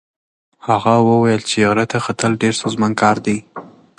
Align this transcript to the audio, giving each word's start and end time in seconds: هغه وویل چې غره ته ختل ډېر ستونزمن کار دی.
هغه 0.67 0.93
وویل 1.09 1.41
چې 1.49 1.57
غره 1.69 1.85
ته 1.91 1.97
ختل 2.05 2.31
ډېر 2.41 2.53
ستونزمن 2.59 2.91
کار 3.01 3.17
دی. 3.25 3.37